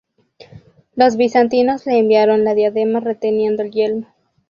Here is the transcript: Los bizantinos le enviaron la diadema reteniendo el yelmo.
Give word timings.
Los 0.95 1.15
bizantinos 1.15 1.85
le 1.85 1.99
enviaron 1.99 2.43
la 2.43 2.55
diadema 2.55 3.01
reteniendo 3.01 3.61
el 3.61 3.69
yelmo. 3.69 4.07